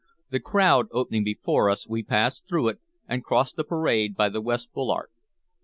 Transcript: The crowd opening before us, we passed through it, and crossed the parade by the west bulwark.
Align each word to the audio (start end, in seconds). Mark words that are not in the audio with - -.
The 0.31 0.39
crowd 0.39 0.87
opening 0.93 1.23
before 1.23 1.69
us, 1.69 1.87
we 1.87 2.01
passed 2.01 2.47
through 2.47 2.69
it, 2.69 2.79
and 3.07 3.23
crossed 3.23 3.55
the 3.55 3.63
parade 3.63 4.15
by 4.15 4.29
the 4.29 4.41
west 4.41 4.73
bulwark. 4.73 5.11